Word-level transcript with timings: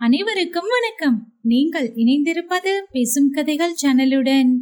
அனைவருக்கும் 0.00 0.68
வணக்கம். 0.68 1.32
நீங்கள் 1.42 1.92
இணைந்திருப்பது 1.94 2.80
பேசும் 2.90 3.30
கதைகள் 3.30 3.74
சேனலுடன். 3.82 4.52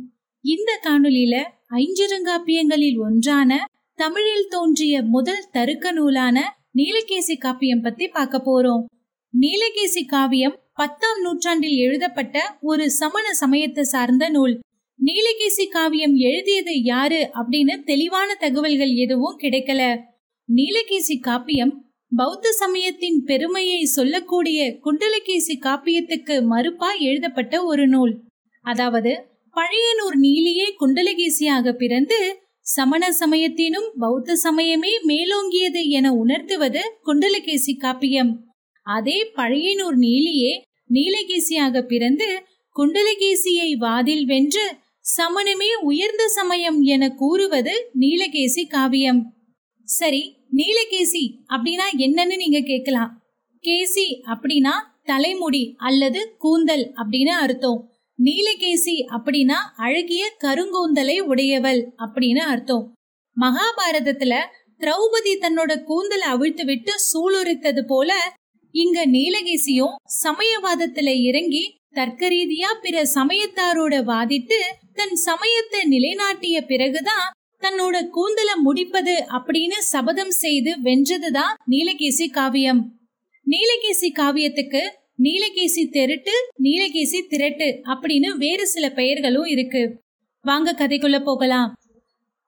இந்த 0.40 0.80
காணொலியில 0.84 1.44
ஐஞ்சிறுங்காப்பியங்களில் 1.70 2.98
ஒன்றான 2.98 3.66
தமிழில் 3.94 4.46
தோன்றிய 4.48 5.02
முதல் 5.02 5.44
தருக்க 5.52 5.92
நூலான 5.92 6.58
நீலகேசி 6.74 7.36
காப்பியம் 7.38 7.82
பத்தி 7.82 8.08
பார்க்க 8.08 8.42
போறோம். 8.48 8.84
நீலகேசி 9.34 10.06
காவியம் 10.06 10.58
பத்தாம் 10.74 11.20
நூற்றாண்டில் 11.22 11.76
எழுதப்பட்ட 11.76 12.58
ஒரு 12.60 12.90
சமண 12.90 13.32
சமயத்தை 13.32 13.84
சார்ந்த 13.84 14.28
நூல். 14.28 14.60
நீலகேசி 15.04 15.66
காவியம் 15.68 16.14
எழுதியது 16.14 16.82
யாரு 16.82 17.30
அப்படின்னு 17.34 17.84
தெளிவான 17.84 18.34
தகவல்கள் 18.34 18.94
எதுவும் 18.94 19.38
கிடைக்கல. 19.38 20.00
நீலகேசி 20.48 21.18
காப்பியம் 21.20 21.86
பௌத்த 22.12 22.52
சமயத்தின் 22.52 23.24
பெருமையை 23.24 23.84
சொல்லக்கூடிய 23.84 24.78
குண்டலகேசி 24.84 25.54
காப்பியத்துக்கு 25.66 26.34
மறுப்பா 26.52 26.90
எழுதப்பட்ட 26.98 27.64
ஒரு 27.64 27.88
நூல். 27.88 28.14
அதாவது 28.64 29.12
பழையனூர் 29.56 30.16
நீலியே 30.24 30.66
குண்டலகேசியாக 30.80 31.72
பிறந்து 31.72 32.18
சமண 32.60 33.12
சமயத்தினும் 33.12 33.88
பௌத்த 33.98 34.36
சமயமே 34.44 34.92
மேலோங்கியது 35.10 35.82
என 35.88 36.06
உணர்த்துவது 36.14 36.82
குண்டலகேசி 37.06 37.74
காப்பியம். 37.84 38.32
அதே 38.82 39.18
பழையனூர் 39.36 39.98
நீலியே 40.06 40.52
நீலகேசியாக 40.90 41.82
பிறந்து 41.82 42.28
குண்டலகேசியை 42.76 43.70
வாதில் 43.78 44.24
வென்று 44.24 44.66
சமணமே 45.16 45.70
உயர்ந்த 45.82 46.24
சமயம் 46.28 46.80
என 46.94 47.04
கூறுவது 47.10 47.74
நீலகேசி 48.00 48.64
காவியம். 48.66 49.20
சரி 49.88 50.22
நீலகேசி 50.54 51.24
அப்படின்னா 51.48 51.86
என்னன்னு 51.96 52.36
நீங்க 52.36 52.60
கேட்கலாம். 52.60 53.10
கேசி 53.64 54.06
அப்படின்னா 54.26 54.74
தலைமுடி 55.04 55.74
அல்லது 55.78 56.20
கூந்தல் 56.38 56.92
அப்படின்னு 56.96 57.34
அர்த்தம். 57.36 57.80
நீலகேசி 58.18 58.96
அப்படின்னா 59.16 59.58
அழகிய 59.76 60.24
கருங்கூந்தலை 60.44 61.16
உடையவள் 61.20 61.80
அப்படின்னு 61.98 62.42
அர்த்தம். 62.44 62.84
மகாபாரதத்துல 63.36 64.34
திரௌபதி 64.80 65.32
தன்னோட 65.40 65.72
கூந்தலை 65.82 66.26
அவிழ்த்து 66.28 66.64
விட்டு 66.64 66.92
சூளுரித்தது 67.10 67.82
போல 67.86 68.10
இங்க 68.74 68.98
நீலகேசியும் 69.06 69.94
சமயவாதத்துல 70.24 71.08
இறங்கி 71.22 71.64
தர்க்க 71.90 72.28
ரீதியா 72.28 72.70
பிற 72.80 72.96
சமயத்தாரோட 73.14 73.94
வாதிட்டு 74.02 74.58
தன் 74.94 75.16
சமயத்தை 75.24 75.80
நிலைநாட்டிய 75.84 76.56
பிறகுதான் 76.66 77.26
தன்னோட 77.62 77.96
கூந்தல 78.16 78.60
முடிப்பது 78.62 79.24
அப்படின்னு 79.28 79.78
சபதம் 79.78 80.30
செய்து 80.30 80.76
வென்றதுதான் 80.82 81.54
நீலகேசி 81.70 82.30
காவியம். 82.30 82.92
நீலகேசி 83.46 84.08
காவியத்துக்கு 84.18 84.82
நீலகேசி 85.22 85.88
தெருட்டு 85.92 86.34
நீலகேசி 86.62 87.20
திரட்டு 87.30 87.68
அப்படின்னு 87.84 88.36
வேறு 88.36 88.66
சில 88.66 88.90
பெயர்களும் 88.90 89.44
இருக்கு. 89.44 90.00
வாங்க 90.40 90.72
கதைக்குள்ள 90.72 91.24
போகலாம். 91.24 91.74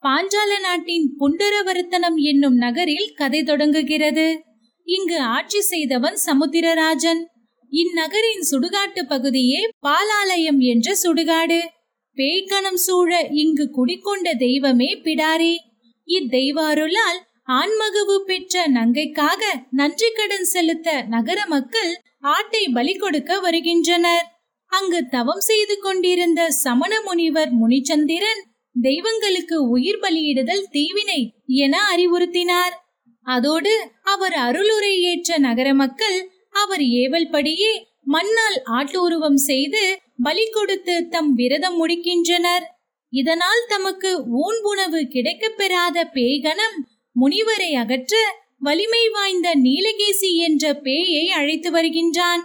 பாஞ்சால 0.03 0.61
நாட்டின் 0.61 1.14
புண்டரவர்த்தனம் 1.20 2.16
என்னும் 2.16 2.55
நகரில் 2.55 3.12
கதை 3.14 3.42
தொடங்குகிறது. 3.42 4.42
இங்கு 4.84 5.20
ஆட்சி 5.20 5.61
செய்தவன் 5.61 6.16
சமுத்திரராஜன். 6.27 7.20
இந்நகரின் 7.72 8.42
சுடுகாட்டு 8.50 9.03
பகுதியே 9.08 9.69
பாலாலயம் 9.78 10.58
என்ற 10.58 10.97
சுடுகாடு. 11.03 11.58
பேய்கணம் 12.16 12.80
சூழ 12.86 13.11
இங்கு 13.33 13.64
குடிக்கொண்ட 13.77 14.33
தெய்வமே 14.39 14.91
பிடாரி. 15.05 15.55
இத்தெய்வாருளால் 16.08 17.20
ஆன்மகவு 17.58 18.16
பெற்ற 18.27 18.64
நங்கைக்காக 18.69 19.42
நன்றி 19.70 20.08
கடன் 20.14 20.44
செலுத்த 20.44 20.88
நகர 21.08 21.47
மக்கள் 21.47 21.92
ஆட்டை 22.20 22.69
பலி 22.69 22.94
கொடுக்க 22.94 23.38
வருகின்றனர். 23.41 24.27
அங்கு 24.72 25.00
தவம் 25.08 25.41
செய்து 25.41 25.77
கொண்டிருந்த 25.78 26.50
சமண 26.50 26.92
முனிவர் 27.00 27.53
முனிச்சந்திரன் 27.53 28.42
தெய்வங்களுக்கு 28.77 29.56
உயிர் 29.69 30.03
பலியிடுதல் 30.03 30.66
தீவினை 30.71 31.21
என 31.47 31.77
அறிவுறுத்தினார். 31.97 32.75
அதோடு 33.27 33.72
அவர் 34.03 34.37
அருளுரை 34.47 34.92
ஏற்ற 35.10 35.38
நகர 35.38 35.69
மக்கள் 35.75 36.19
அவர் 36.62 36.84
ஏவல்படியே 37.03 37.72
மண்ணால் 38.06 38.62
ஆட்டுருவம் 38.66 39.34
செய்து 39.34 39.99
பலி 40.22 40.50
கொடுத்து 40.50 41.09
தம் 41.09 41.34
விரதம் 41.34 41.87
முடிக்கின்றனர். 41.87 42.65
இதனால் 43.11 43.65
தமக்கு 43.69 44.25
ஊன்புணவு 44.28 45.06
கிடைக்கப் 45.06 45.56
பெறாத 45.56 46.05
பேய்கணம் 46.05 46.77
முனிவரை 47.21 47.72
அகற்ற 47.75 48.16
வலிமை 48.59 49.09
வாய்ந்த 49.09 49.55
நீலகேசி 49.55 50.37
என்ற 50.37 50.72
பேயை 50.72 51.27
அழைத்து 51.27 51.71
வருகின்றான். 51.71 52.43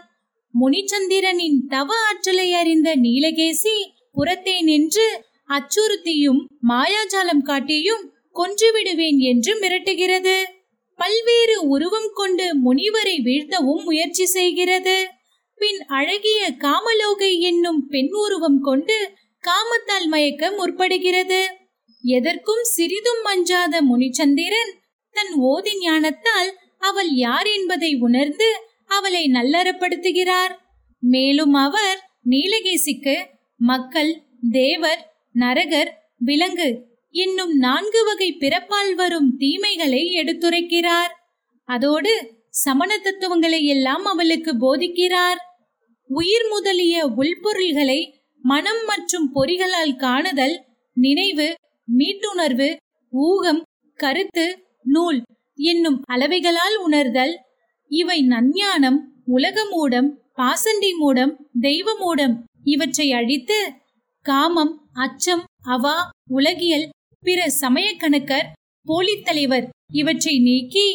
முனிச்சந்திரனின் 0.62 1.58
தவ 1.70 1.96
ஆற்றலை 1.96 2.54
அறிந்த 2.54 2.96
நீலகேசி 2.96 3.76
புறத்தே 4.14 4.62
நின்று 4.62 5.22
அச்சுறுத்தியும் 5.50 6.46
மாயாஜாலம் 6.68 7.42
காட்டியும் 7.44 8.14
கொன்றுவிடுவேன் 8.34 9.18
என்று 9.18 9.60
மிரட்டுகிறது. 9.60 10.44
பல்வேறு 10.96 11.68
உருவம் 11.68 12.12
கொண்டு 12.14 12.46
முனிவரை 12.56 13.22
வீழ்த்தவும் 13.22 13.84
முயற்சி 13.84 14.26
செய்கிறது. 14.26 15.10
பின் 15.58 15.82
அழகிய 15.88 16.42
காமலோகை 16.58 17.40
என்னும் 17.40 17.88
பெண் 17.88 18.12
உருவம் 18.12 18.60
கொண்டு 18.62 18.98
காமத்தால் 19.44 20.08
மயக்க 20.08 20.50
முற்படுகிறது. 20.50 21.42
எதற்கும் 22.04 22.64
சிறிதும் 22.64 23.22
மஞ்சாத 23.24 23.82
முனிச்சந்திரன் 23.82 24.72
தன் 25.16 25.34
ஓதி 25.52 25.74
ஞானத்தால் 25.80 26.52
அவள் 26.80 27.12
யார் 27.26 27.48
என்பதை 27.48 27.96
உணர்ந்து 28.00 28.50
அவளை 28.88 29.24
நல்லறப்படுத்துகிறார். 29.34 30.54
மேலும் 31.04 31.54
அவர் 31.54 32.00
நீலகேசிக்கு 32.30 33.16
மக்கள் 33.60 34.12
தேவர் 34.52 35.02
நரகர் 35.32 35.92
விலங்கு 36.18 36.70
என்னும் 37.16 37.54
நான்கு 37.58 38.04
வகை 38.04 38.30
பிறப்பால் 38.40 38.94
வரும் 38.94 39.30
தீமைகளை 39.38 40.04
எடுத்துரைக்கிறார். 40.22 41.12
அதோடு 41.70 42.14
சமண 42.56 42.92
தத்துவங்களை 42.98 43.60
எல்லாம் 43.66 44.06
அவளுக்கு 44.06 44.52
போதிக்கிறார். 44.56 45.40
உயிர் 46.10 46.48
முதலிய 46.52 46.96
உள்பொருள்களை 47.22 48.00
மனம் 48.44 48.84
மற்றும் 48.86 49.28
பொறிகளால் 49.36 49.96
காணுதல் 49.96 50.56
நினைவு 50.98 51.48
மீட்டுணர்வு 51.88 52.70
ஊகம் 53.14 53.62
கருத்து 54.00 54.46
நூல் 54.96 55.20
என்னும் 55.60 56.00
அளவைகளால் 56.14 56.78
உணர்தல். 56.86 57.34
இவை 57.92 58.20
நஞ்ஞானம் 58.34 59.00
உலக 59.36 59.58
மூடம் 59.74 60.10
பாசண்டி 60.40 60.92
மூடம் 61.02 61.34
தெய்வ 61.62 61.88
மூடம் 62.00 62.36
இவற்றை 62.64 63.08
அழித்து 63.12 63.60
காமம் 64.26 64.74
அச்சம் 65.04 65.44
அவா 65.76 65.98
உலகியல் 66.32 66.88
பிற 67.24 67.40
சமய 67.62 67.88
கணக்கர் 67.98 68.48
போலித்தலைவர் 68.88 69.68
இவற்றை 69.94 70.36
நீக்கி 70.40 70.88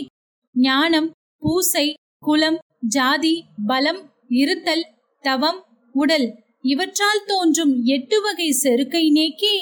ஞானம் 0.54 1.08
பூசை 1.42 1.86
குலம் 2.18 2.58
ஜாதி 2.88 3.34
பலம் 3.66 4.00
இருத்தல் 4.28 4.84
தவம் 5.24 5.60
உடல் 5.94 6.28
இவற்றால் 6.62 7.22
தோன்றும் 7.26 7.74
எட்டு 7.84 8.20
வகை 8.20 8.48
செருக்கை 8.62 9.04
நீக்கி 9.10 9.54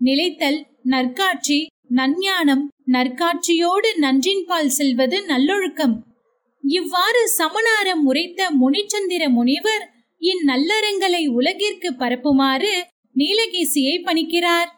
நிலைத்தல் 0.00 0.58
நற்காட்சி 0.82 1.58
நஞ்ஞானம் 1.88 2.64
நற்காட்சியோடு 2.92 3.90
நன்றின்பால் 3.96 4.70
செல்வது 4.78 5.16
நல்லொழுக்கம். 5.26 5.94
இவ்வாறு 6.64 7.22
சமணாரம் 7.38 8.02
உரைத்த 8.04 8.40
முனிச்சந்திர 8.60 9.22
முனிவர் 9.28 9.84
இந்நல்லறங்களை 10.22 11.22
உலகிற்கு 11.28 11.90
பரப்புமாறு 11.92 12.72
நீலகேசியை 13.16 13.96
பணிக்கிறார். 14.04 14.70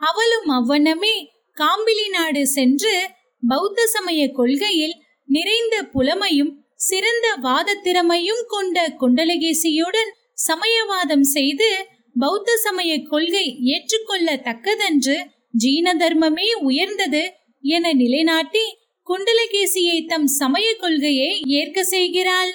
அவளும் 0.00 0.48
அவ்வண்ணமே 0.58 1.14
காம்பிலி 1.56 2.06
நாடு 2.10 2.42
சென்று 2.46 2.94
பௌத்த 3.42 3.86
சமய 3.86 4.20
கொள்கையில் 4.32 4.96
நிறைந்த 5.30 5.76
புலமையும் 5.92 6.52
சிறந்த 6.80 7.26
வாதத்திறமையும் 7.42 8.42
கொண்ட 8.46 8.76
குண்டலகேசியுடன் 9.00 10.10
சமயவாதம் 10.48 11.26
செய்து 11.28 11.70
பௌத்த 12.16 12.56
சமய 12.56 12.92
கொள்கை 13.10 13.46
ஏற்றுக்கொள்ளத்தக்கதன்று 13.72 15.16
ஜீன 15.56 15.94
தர்மமே 15.94 16.48
உயர்ந்தது 16.60 17.22
என 17.64 17.92
நிலைநாட்டி 17.92 18.64
குண்டலகேசியை 19.06 19.98
தம் 20.06 20.26
சமய 20.30 20.66
கொள்கையை 20.74 21.30
ஏற்க 21.52 21.78
செய்கிறாள். 21.84 22.50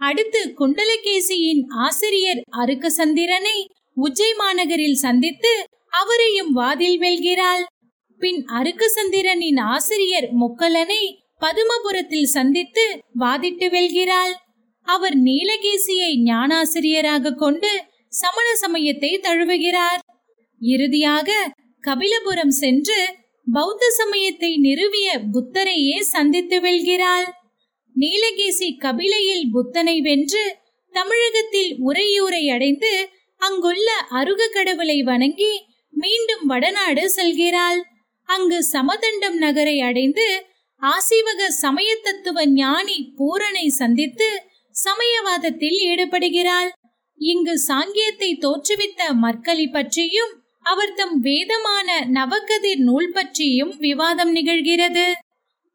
அடுத்து 0.00 0.40
குண்டலகேசியின் 0.60 1.62
ஆசிரியர் 1.86 2.40
அருக்கசந்திரனை 2.60 3.58
உஜ்ஜை 3.96 4.30
மாநகரில் 4.38 5.00
சந்தித்து 5.00 5.52
அவரையும் 5.92 6.52
வாதில் 6.52 6.98
வெல்கிறாள். 6.98 7.64
பின் 8.20 8.40
அருக்கசந்திரனின் 8.58 9.60
ஆசிரியர் 9.74 10.28
முக்கலனை 10.40 11.02
பதுமபுரத்தில் 11.40 12.32
சந்தித்து 12.36 12.84
வாதிட்டு 13.18 13.66
வெல்கிறாள். 13.70 14.34
அவர் 14.86 15.16
நீலகேசியை 15.18 16.12
ஞானாசிரியராக 16.24 17.34
கொண்டு 17.34 17.70
சமண 18.12 18.46
சமயத்தை 18.54 19.10
தழுவுகிறார். 19.22 20.00
இறுதியாக 20.60 21.30
கபிலபுரம் 21.84 22.54
சென்று 22.62 22.98
பௌத்த 23.46 23.84
சமயத்தை 23.90 24.50
நிறுவிய 24.56 25.08
புத்தரையே 25.32 25.98
சந்தித்து 26.14 26.56
வெல்கிறாள். 26.60 27.26
நீலகேசி 27.96 28.68
கபிலையில் 28.84 29.46
புத்தனை 29.52 29.96
வென்று 30.00 30.44
தமிழகத்தில் 30.94 31.72
உரையூரை 31.86 32.44
அடைந்து 32.48 32.92
அங்குள்ள 33.40 33.88
அருக 34.10 34.48
கடவுளை 34.54 34.98
வணங்கி 35.02 35.52
மீண்டும் 35.94 36.44
வடநாடு 36.46 37.04
செல்கிறாள். 37.10 37.80
அங்கு 38.28 38.58
சமதண்டம் 38.72 39.38
நகரை 39.38 39.76
அடைந்து 39.80 40.26
ஆசீவக 40.82 41.48
சமய 41.62 41.90
தத்துவ 42.02 42.44
ஞானி 42.54 42.98
பூரனை 43.16 43.66
சந்தித்து 43.70 44.28
சமயவாதத்தில் 44.74 45.78
ஈடுபடுகிறாள். 45.90 46.70
இங்கு 47.20 47.54
சாங்கியத்தை 47.68 48.30
தோற்றுவித்த 48.40 49.10
மற்களி 49.22 49.66
பற்றியும் 49.70 50.32
அவர் 50.66 50.94
தம் 50.94 51.16
வேதமான 51.20 51.88
நவகதிர் 52.10 52.82
நூல் 52.82 53.12
பற்றியும் 53.12 53.72
விவாதம் 53.78 54.32
நிகழ்கிறது. 54.34 55.06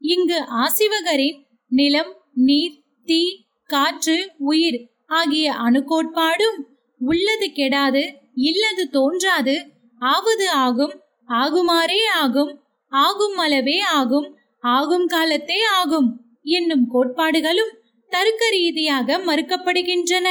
இங்கு 0.02 0.40
ஆசிவகரின் 0.63 1.40
நிலம் 1.72 2.12
நீர் 2.48 2.75
தீ 3.07 3.22
காற்று 3.69 4.18
உயிர் 4.46 4.80
ஆகிய 5.12 5.48
அணுக்கோட்பாடும் 5.66 6.60
உள்ளது 7.02 7.48
கெடாது 7.52 8.04
இல்லது 8.44 8.84
தோன்றாது 8.90 9.56
ஆவது 10.02 10.48
ஆகும் 10.66 10.96
ஆகுமாறே 11.30 12.02
ஆகும் 12.16 12.52
ஆகும் 12.92 13.38
அளவே 13.38 13.78
ஆகும் 13.94 14.28
ஆகும் 14.74 15.08
காலத்தே 15.10 15.60
ஆகும். 15.72 16.10
என்னும் 16.44 16.86
கோட்பாடுகளும் 16.90 17.74
தருக்க 18.12 18.50
ரீதியாக 18.50 19.18
மறுக்கப்படுகின்றன. 19.18 20.28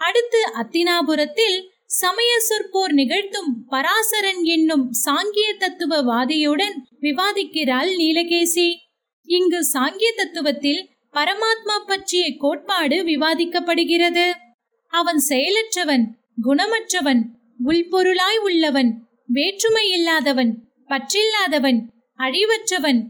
அடுத்து 0.00 0.40
அத்தினாபுரத்தில் 0.60 1.56
சமய 1.86 2.32
சொற்போர் 2.48 2.92
நிகழ்த்தும் 2.92 3.50
பராசரன் 3.70 4.42
என்னும் 4.42 4.90
சாங்கிய 5.04 5.48
தத்துவவாதியுடன் 5.58 6.76
விவாதிக்கிறாள் 7.00 7.90
நீலகேசி. 8.00 8.68
இங்கு 9.28 9.60
சாங்கிய 9.72 10.10
தத்துவத்தில் 10.16 10.82
பரமாத்மா 11.12 11.76
பற்றிய 11.86 12.24
கோட்பாடு 12.38 12.96
விவாதிக்கப்படுகிறது. 13.02 14.26
அவன் 14.92 15.20
செயலற்றவன் 15.28 16.04
குணமற்றவன் 16.42 17.22
உள்பொருளாய் 17.64 18.40
உள்ளவன் 18.42 18.90
வேற்றுமை 19.26 19.90
இல்லாதவன் 19.90 20.52
பற்றில்லாதவன் 20.88 21.80
அழிவற்றவன் 22.18 23.00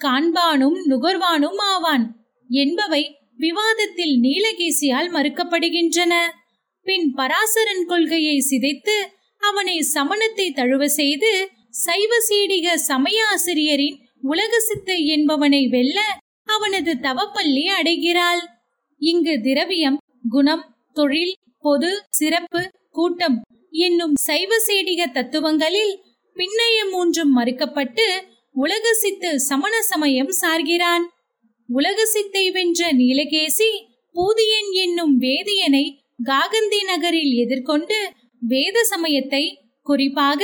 காண்பானும் 0.00 0.78
நுகர்வானும் 0.90 1.60
ஆவான். 1.72 2.06
என்பவை 2.50 3.02
விவாதத்தில் 3.36 4.14
நீலகேசியால் 4.24 5.10
மறுக்கப்படுகின்றன. 5.14 6.14
பின் 6.86 7.06
பராசரன் 7.16 7.84
கொள்கையை 7.86 8.36
சிதைத்து 8.50 8.96
அவனை 9.42 9.76
சமணத்தை 9.94 10.46
தழுவ 10.52 10.82
செய்து 10.98 11.30
சைவ 11.84 12.12
சீடிக 12.28 12.76
சமய 12.88 13.18
ஆசிரியரின் 13.32 13.96
உலக 14.22 14.52
சித்தை 14.60 14.98
என்பவனை 15.06 15.62
வெல்ல 15.68 15.98
அவனது 16.48 16.92
தவப்பள்ளி 17.06 17.64
அடைகிறாள். 17.78 18.42
இங்கு 19.00 19.34
திரவியம் 19.40 19.98
குணம் 20.30 20.64
தொழில் 20.96 21.34
பொது 21.64 21.90
சிறப்பு 22.10 22.62
கூட்டம் 22.90 23.38
என்னும் 23.78 24.14
சைவ 24.20 24.50
சேடிக 24.66 25.02
தத்துவங்களில் 25.12 25.94
பின்னைய 26.36 26.78
மூன்றும் 26.92 27.32
மறுக்கப்பட்டு 27.38 28.06
உலக 28.54 28.86
சித்து 28.94 29.30
சமண 29.48 29.74
சமயம் 29.90 30.32
சார்கிறான். 30.40 31.04
உலக 31.68 31.98
சித்தை 32.06 32.44
வென்ற 32.56 32.90
நீலகேசி 33.00 33.70
பூதியன் 34.14 34.70
என்னும் 34.84 35.14
வேதியனை 35.24 35.84
காகந்தி 36.26 36.80
நகரில் 36.90 37.32
எதிர்கொண்டு 37.42 37.98
வேத 38.42 38.76
சமயத்தை 38.92 39.44
குறிப்பாக 39.86 40.42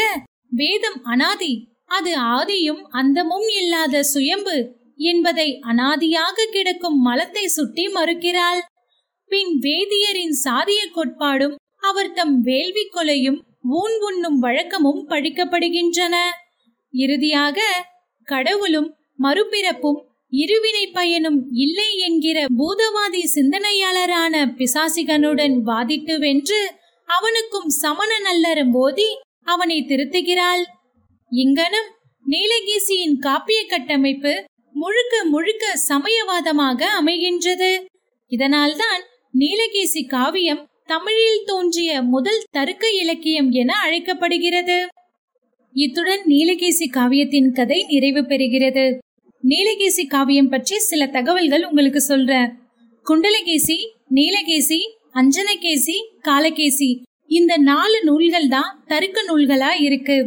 வேதம் 0.53 0.99
அனாதி 1.05 1.53
அது 1.89 2.13
ஆதியும் 2.37 2.83
அந்தமும் 3.01 3.49
இல்லாத 3.61 4.03
சுயம்பு 4.13 4.57
என்பதை 5.11 5.49
அனாதியாக 5.71 6.47
கிடக்கும் 6.53 6.99
மலத்தை 7.07 7.45
சுட்டி 7.49 7.85
மறுக்கிறாள். 7.89 8.61
பின் 9.31 9.53
வேதியரின் 9.67 10.35
சாதிய 10.45 10.81
கோட்பாடும் 10.97 11.57
அவர் 11.83 12.13
தம் 12.13 12.35
வேள்வி 12.41 12.85
கொலையும் 12.87 13.39
ஊன் 13.81 13.97
உண்ணும் 14.09 14.39
வழக்கமும் 14.39 15.03
பழிக்கப்படுகின்றன. 15.11 16.17
இறுதியாக 16.95 17.61
கடவுளும் 18.33 18.89
மறுபிறப்பும் 19.19 20.01
இருவினை 20.33 20.85
பயனும் 20.93 21.39
இல்லை 21.65 21.89
என்கிற 22.09 22.39
பூதவாதி 22.59 23.23
சிந்தனையாளரான 23.37 24.35
பிசாசிகனுடன் 24.59 25.57
வாதிட்டு 25.69 26.15
வென்று 26.25 26.61
அவனுக்கும் 27.09 27.71
சமண 27.83 28.11
நல்லறம் 28.27 28.73
போதி 28.73 29.09
அவனை 29.53 29.79
திருத்துகிறாள். 29.83 30.63
இங்கனம் 31.33 31.89
நீலகேசியின் 32.27 33.17
காப்பிய 33.27 33.61
கட்டமைப்பு 33.69 34.33
முழுக்க 34.75 35.15
முழுக்க 35.33 35.65
சமயவாதமாக 35.91 36.81
அமைகின்றது. 37.01 37.73
இதனால்தான் 38.33 39.03
நீலகேசி 39.35 40.03
காவியம் 40.15 40.63
தமிழில் 40.93 41.45
தோன்றிய 41.51 41.91
முதல் 42.15 42.45
தருக்க 42.57 42.85
இலக்கியம் 43.03 43.51
என 43.61 43.71
அழைக்கப்படுகிறது. 43.85 44.79
இத்துடன் 45.77 46.23
நீலகேசி 46.25 46.87
காவியத்தின் 46.91 47.51
கதை 47.53 47.79
நிறைவு 47.91 48.23
பெறுகிறது. 48.23 48.87
நீலகேசி 49.43 50.05
காவியம் 50.07 50.49
பற்றி 50.49 50.77
சில 50.81 51.03
தகவல்கள் 51.07 51.67
உங்களுக்கு 51.69 52.01
சொல்றேன் 52.01 52.51
குண்டலகேசி 53.07 53.77
நீலகேசி 54.11 54.81
அஞ்சனகேசி 55.15 55.97
காலகேசி 56.29 56.91
இந்த 57.31 57.53
நாலு 57.71 57.99
நூல்கள் 58.05 58.49
தான் 58.49 58.71
தருக்க 58.87 59.19
நூல்களா 59.29 59.73
இருக்கு. 59.87 60.19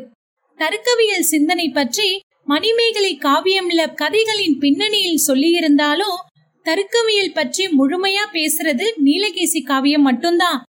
தருக்கவியல் 0.60 1.30
சிந்தனை 1.34 1.68
பற்றி 1.70 2.10
மணிமேகலை 2.48 3.14
காவியம்ல 3.18 3.82
கதைகளின் 3.94 4.58
பின்னணியில் 4.60 5.26
சொல்லியிருந்தாலும் 5.28 6.18
தருக்கவியல் 6.66 7.34
பற்றி 7.34 7.64
முழுமையா 7.80 8.26
பேசுறது 8.34 8.86
நீலகேசி 9.06 9.62
காவியம் 9.64 10.02
மட்டும்தான். 10.02 10.60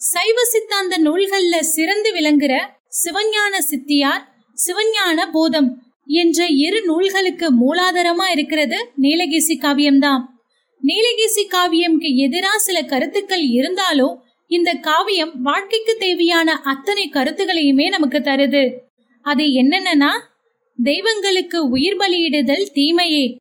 சைவ 0.00 0.38
சித்தாந்த 0.52 0.94
நூல்கள்ல 0.98 1.56
சிறந்து 1.76 2.10
விளங்குற 2.16 2.52
சிவஞான 2.90 3.58
சித்தியார் 3.58 4.28
சிவஞான 4.66 5.30
போதம் 5.32 5.82
என்ற 6.04 6.46
இரு 6.46 6.82
நூல்களுக்கு 6.82 7.50
மூலாதாரமா 7.50 8.30
இருக்கிறது 8.30 8.92
நீலகேசி 9.02 9.58
காவியம்தான். 9.58 10.20
நீலகேசி 10.82 11.46
காவியம்க்கு 11.48 12.08
எதிரா 12.16 12.56
சில 12.56 12.82
கருத்துக்கள் 12.82 13.42
இருந்தாலும் 13.42 14.22
இந்த 14.46 14.74
காவியம் 14.74 15.42
வாழ்க்கைக்கு 15.42 15.96
தேவையான 15.96 16.52
அத்தனை 16.52 17.10
கருத்துகளையுமே 17.12 17.88
நமக்கு 17.88 18.18
தருது. 18.18 18.76
அது 19.22 19.44
என்னென்னனா 19.44 20.10
தெய்வங்களுக்கு 20.82 21.68
உயிர் 21.68 21.96
பலியிடுதல் 21.96 22.66
தீமையே. 22.72 23.36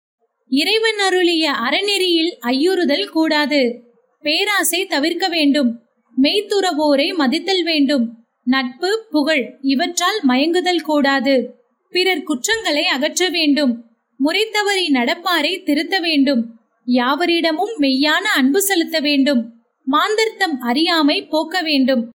இறைவன் 0.47 0.97
அருளிய 0.97 1.51
அறநெறியில் 1.51 2.37
ஐயுறுதல் 2.39 3.09
கூடாது. 3.09 3.83
பேராசை 4.21 4.85
தவிர்க்க 4.85 5.27
வேண்டும். 5.27 5.79
மெய்த்துறவோரை 6.21 7.15
மதித்தல் 7.15 7.63
வேண்டும். 7.63 8.18
நட்பு 8.49 9.07
புகழ் 9.11 9.57
இவற்றால் 9.61 10.19
மயங்குதல் 10.27 10.81
கூடாது. 10.81 11.55
பிறர் 11.89 12.23
குற்றங்களை 12.23 12.85
அகற்ற 12.85 13.29
வேண்டும். 13.29 13.85
முறைத்தவறி 14.23 14.85
நடப்பாரை 14.89 15.63
திருத்த 15.63 15.99
வேண்டும். 15.99 16.59
யாவரிடமும் 16.85 17.79
மெய்யான 17.79 18.25
அன்பு 18.35 18.61
செலுத்த 18.61 18.99
வேண்டும். 18.99 19.41
மாந்தர்த்தம் 19.85 20.59
அறியாமை 20.59 21.25
போக்க 21.25 21.61
வேண்டும். 21.61 22.09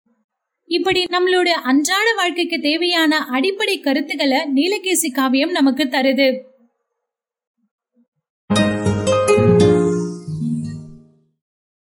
இப்படி 0.66 1.04
நம்மளோட 1.04 1.48
அன்றாட 1.48 2.14
வாழ்க்கைக்கு 2.16 2.60
தேவையான 2.60 3.16
அடிப்படை 3.16 3.80
கருத்துக்களை 3.80 4.38
நீலகேசி 4.54 5.12
காவியம் 5.12 5.50
நமக்கு 5.50 5.84
தருது. 5.84 6.40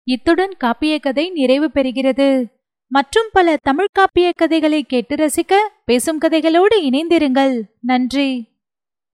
இத்துடன் 0.04 0.54
காப்பிய 0.64 1.00
கதை 1.00 1.30
நிறைவு 1.30 1.70
பெறுகிறது. 1.74 2.53
மற்றும் 2.96 3.30
பல 3.32 3.58
தமிழ் 3.62 3.94
காப்பிய 4.00 4.32
கதைகளை 4.36 4.84
கேட்டு 4.84 5.16
ரசிக்க 5.16 5.54
பேசும் 5.86 6.20
கதைகளோடு 6.22 6.76
இணைந்திருங்கள். 6.82 7.62
நன்றி. 7.82 8.53